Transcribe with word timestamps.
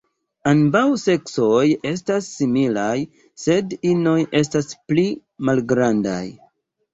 Ambaŭ 0.51 0.79
seksoj 1.01 1.59
estas 1.89 2.29
similaj, 2.37 2.95
sed 3.43 3.77
inoj 3.91 4.17
estas 4.41 4.73
pli 4.89 5.05
malgrandaj. 5.51 6.23